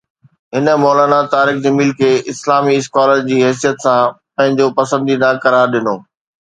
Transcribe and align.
هن 0.55 0.67
مولانا 0.83 1.19
طارق 1.33 1.57
جميل 1.65 1.91
کي 1.99 2.09
اسلامي 2.33 2.73
اسڪالر 2.81 3.23
جي 3.29 3.39
حيثيت 3.45 3.77
سان 3.87 4.01
پنهنجو 4.35 4.67
پسنديده 4.81 5.29
قرار 5.47 5.65
ڏنو 5.77 5.95